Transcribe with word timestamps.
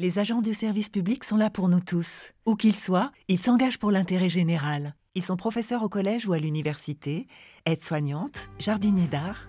Les 0.00 0.18
agents 0.18 0.42
du 0.42 0.54
service 0.54 0.88
public 0.88 1.22
sont 1.22 1.36
là 1.36 1.50
pour 1.50 1.68
nous 1.68 1.78
tous. 1.78 2.32
Où 2.46 2.56
qu'ils 2.56 2.74
soient, 2.74 3.12
ils 3.28 3.38
s'engagent 3.38 3.78
pour 3.78 3.92
l'intérêt 3.92 4.28
général. 4.28 4.96
Ils 5.14 5.22
sont 5.22 5.36
professeurs 5.36 5.84
au 5.84 5.88
collège 5.88 6.26
ou 6.26 6.32
à 6.32 6.38
l'université, 6.38 7.28
aides-soignantes, 7.64 8.48
jardiniers 8.58 9.06
d'art. 9.06 9.46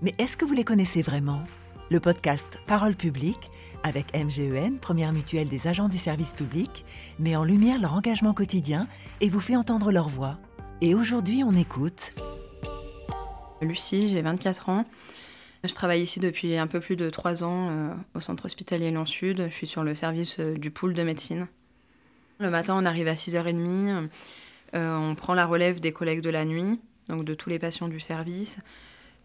Mais 0.00 0.14
est-ce 0.18 0.36
que 0.36 0.44
vous 0.44 0.54
les 0.54 0.62
connaissez 0.62 1.02
vraiment? 1.02 1.42
Le 1.90 1.98
podcast 1.98 2.46
Parole 2.68 2.94
publique, 2.94 3.50
avec 3.82 4.14
MGEN, 4.14 4.78
première 4.78 5.12
mutuelle 5.12 5.48
des 5.48 5.66
agents 5.66 5.88
du 5.88 5.98
service 5.98 6.32
public, 6.32 6.84
met 7.18 7.34
en 7.34 7.42
lumière 7.42 7.80
leur 7.80 7.94
engagement 7.94 8.34
quotidien 8.34 8.86
et 9.20 9.28
vous 9.28 9.40
fait 9.40 9.56
entendre 9.56 9.90
leur 9.90 10.08
voix. 10.08 10.38
Et 10.80 10.94
aujourd'hui, 10.94 11.42
on 11.42 11.54
écoute. 11.54 12.14
Lucie, 13.60 14.10
j'ai 14.10 14.22
24 14.22 14.68
ans. 14.68 14.84
Je 15.64 15.74
travaille 15.74 16.02
ici 16.02 16.20
depuis 16.20 16.56
un 16.56 16.68
peu 16.68 16.78
plus 16.78 16.94
de 16.94 17.10
trois 17.10 17.42
ans 17.42 17.68
euh, 17.70 17.94
au 18.14 18.20
centre 18.20 18.44
hospitalier 18.46 18.92
Lyon 18.92 19.06
Sud. 19.06 19.46
Je 19.48 19.54
suis 19.54 19.66
sur 19.66 19.82
le 19.82 19.96
service 19.96 20.38
euh, 20.38 20.54
du 20.54 20.70
pool 20.70 20.94
de 20.94 21.02
médecine. 21.02 21.48
Le 22.38 22.48
matin, 22.48 22.76
on 22.78 22.86
arrive 22.86 23.08
à 23.08 23.14
6h30. 23.14 24.08
Euh, 24.74 24.96
on 24.96 25.16
prend 25.16 25.34
la 25.34 25.46
relève 25.46 25.80
des 25.80 25.90
collègues 25.90 26.20
de 26.20 26.30
la 26.30 26.44
nuit, 26.44 26.78
donc 27.08 27.24
de 27.24 27.34
tous 27.34 27.50
les 27.50 27.58
patients 27.58 27.88
du 27.88 27.98
service. 27.98 28.58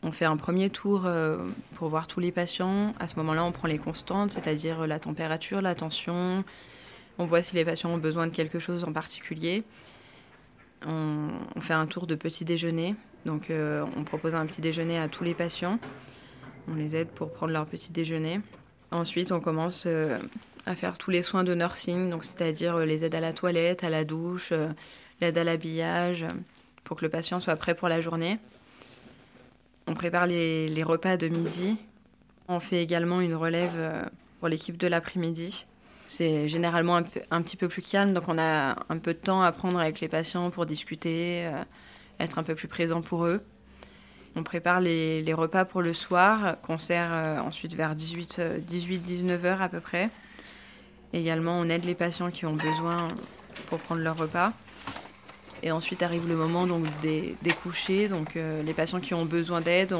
On 0.01 0.11
fait 0.11 0.25
un 0.25 0.35
premier 0.35 0.69
tour 0.69 1.07
pour 1.75 1.87
voir 1.87 2.07
tous 2.07 2.19
les 2.19 2.33
patients. 2.33 2.93
À 2.99 3.07
ce 3.07 3.15
moment-là, 3.17 3.45
on 3.45 3.53
prend 3.53 3.69
les 3.69 3.77
constantes, 3.77 4.31
c'est-à-dire 4.31 4.85
la 4.85 4.99
température, 4.99 5.61
la 5.61 5.75
tension. 5.75 6.43
On 7.17 7.23
voit 7.23 7.41
si 7.41 7.55
les 7.55 7.63
patients 7.63 7.89
ont 7.89 7.97
besoin 7.97 8.27
de 8.27 8.31
quelque 8.33 8.59
chose 8.59 8.83
en 8.83 8.91
particulier. 8.91 9.63
On, 10.85 11.29
on 11.55 11.61
fait 11.61 11.73
un 11.73 11.85
tour 11.85 12.05
de 12.05 12.15
petit 12.15 12.43
déjeuner. 12.43 12.95
Donc, 13.25 13.49
on 13.49 14.03
propose 14.03 14.35
un 14.35 14.45
petit 14.45 14.59
déjeuner 14.59 14.99
à 14.99 15.07
tous 15.07 15.23
les 15.23 15.33
patients. 15.33 15.79
On 16.67 16.75
les 16.75 16.95
aide 16.95 17.09
pour 17.09 17.31
prendre 17.31 17.51
leur 17.51 17.65
petit 17.65 17.91
déjeuner. 17.91 18.39
Ensuite, 18.91 19.31
on 19.31 19.39
commence 19.39 19.85
euh, 19.87 20.19
à 20.65 20.75
faire 20.75 20.97
tous 20.97 21.09
les 21.09 21.23
soins 21.23 21.43
de 21.43 21.55
nursing, 21.55 22.09
donc 22.09 22.23
c'est-à-dire 22.23 22.75
euh, 22.75 22.85
les 22.85 23.03
aides 23.03 23.15
à 23.15 23.19
la 23.19 23.33
toilette, 23.33 23.83
à 23.83 23.89
la 23.89 24.05
douche, 24.05 24.51
euh, 24.51 24.69
l'aide 25.19 25.37
à 25.37 25.43
l'habillage, 25.43 26.25
pour 26.83 26.97
que 26.97 27.05
le 27.05 27.09
patient 27.09 27.39
soit 27.39 27.55
prêt 27.55 27.73
pour 27.73 27.89
la 27.89 28.01
journée. 28.01 28.37
On 29.87 29.95
prépare 29.95 30.27
les, 30.27 30.83
repas 30.83 31.17
de 31.17 31.27
midi. 31.27 31.77
On 32.47 32.59
fait 32.59 32.83
également 32.83 33.19
une 33.19 33.33
relève 33.33 34.09
pour 34.39 34.47
l'équipe 34.47 34.77
de 34.77 34.87
l'après-midi. 34.87 35.65
C'est 36.07 36.47
généralement 36.47 36.97
un, 36.97 37.03
un, 37.31 37.41
petit 37.41 37.57
peu 37.57 37.67
plus 37.67 37.81
calme, 37.81 38.13
donc 38.13 38.25
on 38.27 38.37
a 38.37 38.75
un 38.89 38.97
peu 38.97 39.13
de 39.13 39.19
temps 39.19 39.41
à 39.41 39.51
prendre 39.51 39.79
avec 39.79 39.99
les 39.99 40.07
patients 40.07 40.51
pour 40.51 40.65
discuter, 40.65 41.49
être 42.19 42.37
un 42.37 42.43
peu 42.43 42.55
plus 42.55 42.67
présent 42.67 43.01
pour 43.01 43.25
eux. 43.25 43.41
On 44.35 44.41
prépare 44.41 44.81
les, 44.81 45.33
repas 45.33 45.63
pour 45.63 45.81
le 45.81 45.93
soir, 45.93 46.57
qu'on 46.63 46.79
sert 46.79 47.09
euh, 47.11 47.39
ensuite 47.39 47.73
vers 47.75 47.95
18-19 47.95 49.45
heures 49.45 49.61
à 49.61 49.69
peu 49.69 49.79
près. 49.79 50.09
Également, 51.13 51.59
on 51.59 51.69
aide 51.69 51.85
les 51.85 51.93
patients 51.93 52.31
qui 52.31 52.47
ont 52.47 52.55
besoin 52.55 53.07
pour 53.67 53.79
prendre 53.79 54.01
leur 54.01 54.17
repas. 54.17 54.51
Et 55.61 55.71
ensuite 55.71 56.01
arrive 56.01 56.27
le 56.27 56.35
moment 56.35 56.65
donc, 56.65 56.85
des, 57.01 57.35
couchers. 57.61 58.07
Donc, 58.07 58.35
euh, 58.35 58.63
les 58.63 58.73
patients 58.73 58.99
qui 58.99 59.13
ont 59.13 59.25
besoin 59.25 59.61
d'aide, 59.61 59.95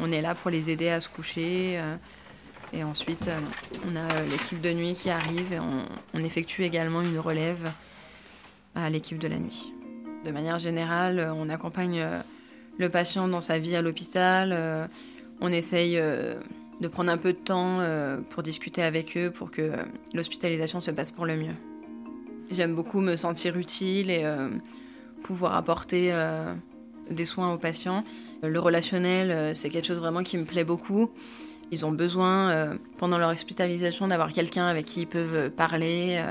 on, 0.00 0.10
est 0.10 0.22
là 0.22 0.34
pour 0.34 0.50
les 0.50 0.70
aider 0.70 0.88
à 0.88 1.00
se 1.00 1.10
coucher. 1.10 1.78
Euh. 1.78 1.96
et 2.72 2.82
ensuite, 2.82 3.28
on 3.86 3.94
a 3.94 4.22
l'équipe 4.30 4.60
de 4.60 4.72
nuit 4.72 4.94
qui 4.94 5.10
arrive 5.10 5.52
et 5.52 5.60
on, 5.60 5.84
on 6.14 6.24
effectue 6.24 6.64
également 6.64 7.02
une 7.02 7.18
relève 7.18 7.70
à 8.74 8.88
l'équipe 8.88 9.18
de 9.18 9.28
la 9.28 9.36
nuit. 9.36 9.70
De 10.24 10.30
manière 10.30 10.58
générale, 10.58 11.30
on 11.36 11.50
accompagne 11.50 12.04
le 12.78 12.88
patient 12.88 13.28
dans 13.28 13.40
sa 13.40 13.58
vie 13.58 13.76
à 13.76 13.82
l'hôpital. 13.82 14.52
Euh, 14.52 14.86
on 15.40 15.52
essaye 15.52 15.98
euh, 15.98 16.34
de 16.80 16.88
prendre 16.88 17.10
un 17.10 17.18
peu 17.18 17.32
de 17.32 17.38
temps 17.38 17.80
euh, 17.80 18.18
pour 18.30 18.42
discuter 18.42 18.82
avec 18.82 19.16
eux 19.16 19.30
pour 19.30 19.50
que 19.50 19.72
l'hospitalisation 20.14 20.80
se 20.80 20.90
passe 20.90 21.10
pour 21.10 21.26
le 21.26 21.36
mieux. 21.36 21.54
J'aime 22.50 22.74
beaucoup 22.74 23.00
me 23.00 23.16
sentir 23.16 23.56
utile 23.56 24.10
et 24.10 24.26
pouvoir 25.22 25.56
apporter 25.56 26.12
des 27.08 27.24
soins 27.24 27.54
aux 27.54 27.56
patients. 27.56 28.04
Le 28.42 28.58
relationnel, 28.60 29.54
c'est 29.54 29.70
quelque 29.70 29.86
chose 29.86 30.00
vraiment 30.00 30.22
qui 30.22 30.36
me 30.36 30.44
plaît 30.44 30.64
beaucoup. 30.64 31.08
Ils 31.70 31.86
ont 31.86 31.92
besoin, 31.92 32.76
pendant 32.98 33.16
leur 33.16 33.30
hospitalisation, 33.30 34.06
d'avoir 34.08 34.34
quelqu'un 34.34 34.66
avec 34.66 34.84
qui 34.84 35.02
ils 35.02 35.06
peuvent 35.06 35.50
parler, 35.50 36.22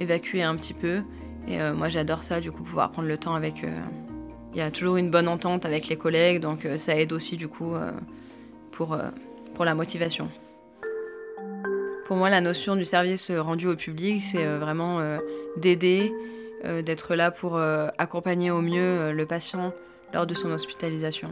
évacuer 0.00 0.42
un 0.42 0.54
petit 0.54 0.72
peu. 0.72 1.02
Et 1.46 1.58
moi, 1.72 1.90
j'adore 1.90 2.22
ça, 2.22 2.40
du 2.40 2.50
coup, 2.50 2.62
pouvoir 2.62 2.90
prendre 2.90 3.08
le 3.08 3.18
temps 3.18 3.34
avec 3.34 3.64
eux. 3.64 4.13
Il 4.54 4.58
y 4.58 4.62
a 4.62 4.70
toujours 4.70 4.96
une 4.96 5.10
bonne 5.10 5.26
entente 5.26 5.64
avec 5.64 5.88
les 5.88 5.96
collègues, 5.96 6.40
donc 6.40 6.64
euh, 6.64 6.78
ça 6.78 6.94
aide 6.94 7.12
aussi 7.12 7.36
du 7.36 7.48
coup 7.48 7.74
euh, 7.74 7.90
pour, 8.70 8.92
euh, 8.92 9.08
pour 9.54 9.64
la 9.64 9.74
motivation. 9.74 10.30
Pour 12.06 12.16
moi, 12.16 12.30
la 12.30 12.40
notion 12.40 12.76
du 12.76 12.84
service 12.84 13.32
rendu 13.32 13.66
au 13.66 13.74
public, 13.74 14.22
c'est 14.22 14.44
vraiment 14.58 15.00
d'aider, 15.56 16.12
d'être 16.84 17.14
là 17.14 17.30
pour 17.30 17.58
accompagner 17.58 18.50
au 18.50 18.60
mieux 18.60 19.10
le 19.12 19.24
patient 19.24 19.72
lors 20.12 20.26
de 20.26 20.34
son 20.34 20.50
hospitalisation 20.50 21.30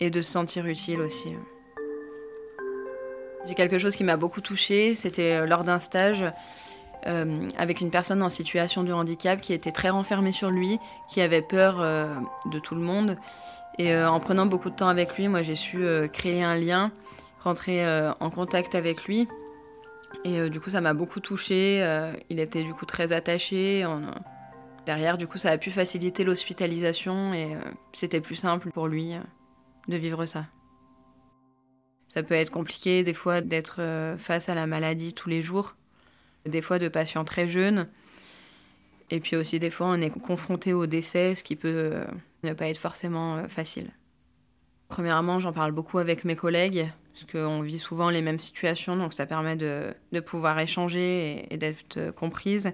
et 0.00 0.08
de 0.08 0.22
se 0.22 0.32
sentir 0.32 0.64
utile 0.64 1.02
aussi. 1.02 1.34
J'ai 3.46 3.54
quelque 3.54 3.76
chose 3.76 3.94
qui 3.94 4.02
m'a 4.02 4.16
beaucoup 4.16 4.40
touchée, 4.40 4.94
c'était 4.94 5.46
lors 5.46 5.62
d'un 5.62 5.78
stage 5.78 6.24
euh, 7.06 7.48
avec 7.56 7.80
une 7.80 7.90
personne 7.90 8.22
en 8.22 8.28
situation 8.28 8.84
de 8.84 8.92
handicap 8.92 9.40
qui 9.40 9.52
était 9.52 9.72
très 9.72 9.90
renfermée 9.90 10.30
sur 10.30 10.50
lui, 10.50 10.78
qui 11.08 11.20
avait 11.20 11.42
peur 11.42 11.80
euh, 11.80 12.14
de 12.46 12.58
tout 12.60 12.74
le 12.74 12.80
monde. 12.80 13.16
Et 13.78 13.92
euh, 13.92 14.08
en 14.08 14.20
prenant 14.20 14.46
beaucoup 14.46 14.70
de 14.70 14.76
temps 14.76 14.88
avec 14.88 15.16
lui, 15.16 15.26
moi 15.28 15.42
j'ai 15.42 15.54
su 15.56 15.84
créer 16.12 16.42
un 16.42 16.56
lien, 16.56 16.92
rentrer 17.40 17.84
en 18.20 18.30
contact 18.30 18.74
avec 18.74 19.04
lui. 19.04 19.26
Et 20.24 20.48
du 20.50 20.60
coup 20.60 20.70
ça 20.70 20.80
m'a 20.80 20.94
beaucoup 20.94 21.20
touchée. 21.20 21.82
il 22.30 22.38
était 22.38 22.62
du 22.62 22.74
coup 22.74 22.86
très 22.86 23.12
attaché. 23.12 23.86
Derrière, 24.84 25.16
du 25.16 25.28
coup, 25.28 25.38
ça 25.38 25.50
a 25.50 25.58
pu 25.58 25.70
faciliter 25.70 26.24
l'hospitalisation 26.24 27.32
et 27.32 27.56
c'était 27.92 28.20
plus 28.20 28.34
simple 28.34 28.70
pour 28.70 28.88
lui 28.88 29.12
de 29.86 29.96
vivre 29.96 30.26
ça. 30.26 30.46
Ça 32.08 32.24
peut 32.24 32.34
être 32.34 32.50
compliqué 32.50 33.04
des 33.04 33.14
fois 33.14 33.40
d'être 33.40 33.80
face 34.18 34.48
à 34.48 34.54
la 34.54 34.66
maladie 34.66 35.14
tous 35.14 35.28
les 35.28 35.40
jours 35.40 35.74
des 36.46 36.60
fois 36.60 36.78
de 36.78 36.88
patients 36.88 37.24
très 37.24 37.48
jeunes. 37.48 37.88
Et 39.10 39.20
puis 39.20 39.36
aussi, 39.36 39.58
des 39.58 39.70
fois, 39.70 39.88
on 39.88 40.00
est 40.00 40.10
confronté 40.10 40.72
au 40.72 40.86
décès, 40.86 41.34
ce 41.34 41.44
qui 41.44 41.54
peut 41.54 41.68
euh, 41.68 42.04
ne 42.44 42.54
pas 42.54 42.68
être 42.68 42.78
forcément 42.78 43.36
euh, 43.36 43.48
facile. 43.48 43.90
Premièrement, 44.88 45.38
j'en 45.38 45.52
parle 45.52 45.72
beaucoup 45.72 45.98
avec 45.98 46.24
mes 46.24 46.34
collègues, 46.34 46.88
parce 47.12 47.30
qu'on 47.30 47.60
vit 47.60 47.78
souvent 47.78 48.08
les 48.08 48.22
mêmes 48.22 48.38
situations, 48.38 48.96
donc 48.96 49.12
ça 49.12 49.26
permet 49.26 49.56
de, 49.56 49.94
pouvoir 50.20 50.58
échanger 50.58 51.46
et, 51.50 51.58
d'être 51.58 51.98
euh, 51.98 52.12
comprise. 52.12 52.72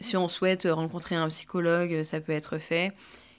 Si 0.00 0.18
on 0.18 0.28
souhaite 0.28 0.68
rencontrer 0.70 1.14
un 1.14 1.28
psychologue, 1.28 2.02
ça 2.02 2.20
peut 2.20 2.32
être 2.32 2.58
fait. 2.58 2.92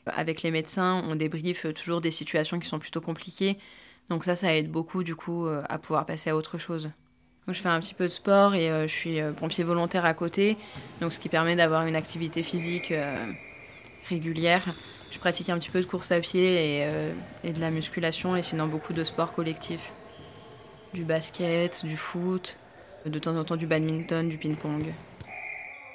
Avec 0.07 0.41
les 0.41 0.49
médecins, 0.49 1.03
on 1.07 1.15
débriefe 1.15 1.71
toujours 1.73 2.01
des 2.01 2.11
situations 2.11 2.59
qui 2.59 2.67
sont 2.67 2.79
plutôt 2.79 3.01
compliquées. 3.01 3.57
Donc 4.09 4.23
ça, 4.23 4.35
ça 4.35 4.55
aide 4.55 4.69
beaucoup 4.71 5.03
du 5.03 5.15
coup 5.15 5.47
à 5.47 5.77
pouvoir 5.79 6.05
passer 6.05 6.29
à 6.29 6.35
autre 6.35 6.57
chose 6.57 6.89
je 7.51 7.59
fais 7.59 7.69
un 7.69 7.79
petit 7.79 7.93
peu 7.93 8.05
de 8.05 8.09
sport 8.09 8.55
et 8.55 8.69
euh, 8.69 8.87
je 8.87 8.93
suis 8.93 9.19
euh, 9.19 9.33
pompier 9.33 9.63
volontaire 9.63 10.05
à 10.05 10.13
côté, 10.13 10.57
donc 11.01 11.11
ce 11.11 11.19
qui 11.19 11.27
permet 11.27 11.55
d'avoir 11.55 11.85
une 11.85 11.95
activité 11.95 12.41
physique 12.41 12.91
euh, 12.91 13.25
régulière. 14.07 14.73
Je 15.11 15.19
pratique 15.19 15.49
un 15.49 15.59
petit 15.59 15.69
peu 15.69 15.81
de 15.81 15.85
course 15.85 16.11
à 16.11 16.19
pied 16.19 16.81
et, 17.43 17.51
de 17.51 17.59
la 17.59 17.69
musculation 17.69 18.35
et 18.35 18.41
sinon 18.41 18.65
beaucoup 18.65 18.93
de 18.93 19.03
sports 19.03 19.33
collectifs. 19.33 19.93
Du 20.95 21.03
basket, 21.03 21.85
du 21.85 21.97
foot, 21.97 22.57
de 23.05 23.19
temps 23.19 23.35
en 23.35 23.43
temps 23.43 23.55
du 23.55 23.67
badminton, 23.67 24.27
du 24.27 24.39
ping-pong. 24.39 24.91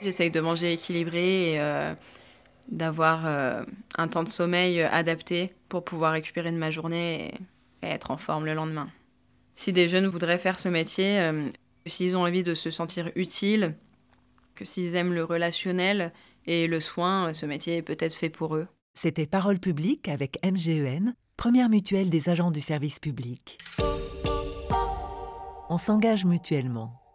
J'essaye 0.02 0.30
de 0.30 0.38
manger 0.40 0.72
équilibré 0.72 1.54
et 1.54 1.94
d'avoir 2.68 3.26
un 3.96 4.06
temps 4.06 4.22
de 4.22 4.28
sommeil 4.28 4.82
adapté 4.82 5.52
pour 5.68 5.84
pouvoir 5.84 6.12
récupérer 6.12 6.52
de 6.52 6.56
ma 6.56 6.70
journée 6.70 7.34
et 7.82 7.86
être 7.86 8.12
en 8.12 8.18
forme 8.18 8.46
le 8.46 8.54
lendemain 8.54 8.88
si 9.58 9.72
des 9.72 9.88
jeunes 9.88 10.06
voudraient 10.06 10.38
faire 10.38 10.56
ce 10.56 10.68
métier, 10.68 11.18
euh, 11.18 11.50
s'ils 11.84 12.16
ont 12.16 12.22
envie 12.22 12.44
de 12.44 12.54
se 12.54 12.70
sentir 12.70 13.10
utiles, 13.16 13.74
que 14.54 14.64
s'ils 14.64 14.94
aiment 14.94 15.12
le 15.12 15.24
relationnel 15.24 16.12
et 16.46 16.68
le 16.68 16.78
soin, 16.78 17.34
ce 17.34 17.44
métier 17.44 17.78
est 17.78 17.82
peut-être 17.82 18.14
fait 18.14 18.30
pour 18.30 18.54
eux. 18.54 18.68
C'était 18.94 19.26
Parole 19.26 19.58
publique 19.58 20.08
avec 20.08 20.38
MGEN, 20.44 21.12
première 21.36 21.68
mutuelle 21.68 22.08
des 22.08 22.28
agents 22.28 22.52
du 22.52 22.60
service 22.60 23.00
public. 23.00 23.58
On 25.68 25.78
s'engage 25.78 26.24
mutuellement. 26.24 27.07